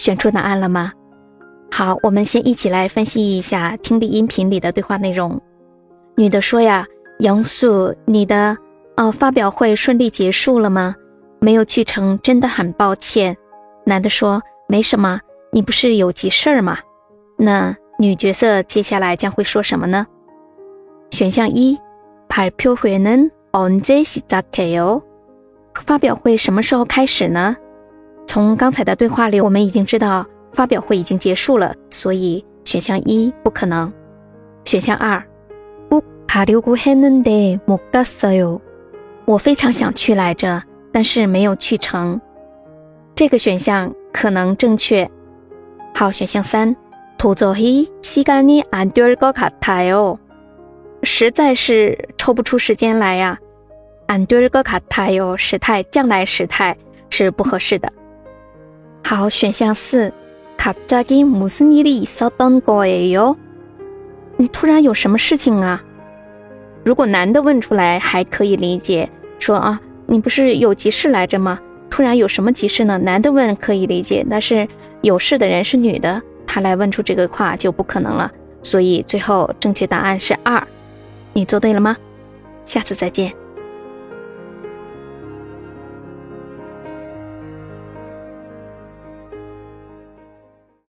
[0.00, 0.92] 选出答案了吗？
[1.70, 5.40] 好，我们先一起来分析一下听力音频里的对话内容。
[6.16, 8.56] 女的说呀：“杨素，你的
[8.96, 10.94] 呃发表会顺利结束了吗？
[11.40, 13.36] 没有去成，真的很抱歉。”
[13.84, 15.20] 男的说：“没什么，
[15.52, 16.78] 你不是有急事儿吗？”
[17.36, 20.06] 那女角色接下来将会说什么呢？
[21.10, 21.78] 选项一：
[22.28, 25.02] 발표회는언제시작해요？
[25.74, 27.56] 发表会什么时候开始呢？
[28.30, 33.92] 从刚才的对话里，我们已经知道发表会已经结束了，所以选项一不可能。
[34.64, 35.22] 选项二，
[35.88, 38.60] 꼭가려고했는데못갔어요。
[39.24, 40.62] 我非常想去来着，
[40.92, 42.20] 但是没有去成。
[43.14, 45.10] 这个选项可能正确。
[45.94, 46.76] 好，选项三，
[47.18, 50.18] 도저히시간이안될것같아 요。
[51.02, 53.38] 实在是抽不出时间来呀。
[54.08, 56.76] 안될것같아 요， 时态将来时态
[57.10, 57.90] 是不合适的。
[59.10, 60.12] 好，选项四，
[60.56, 63.36] 갑자기무슨일이있었던거예 요？
[64.36, 65.82] 你突然有什么事情啊？
[66.84, 71.58] 如果男的问出来还可以理解，说啊，你不是有急事来着吗？
[71.88, 72.98] 突然有什么急事呢？
[72.98, 74.68] 男的问可以理解，但是
[75.02, 78.30] 有事的人是女的，她来问出这个话就不可能了。
[78.62, 80.66] 所以最后正确答案是二，
[81.32, 81.96] 你做对了吗？
[82.64, 83.32] 下次再见。